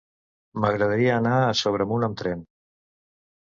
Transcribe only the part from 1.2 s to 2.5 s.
anar a Sobremunt amb tren.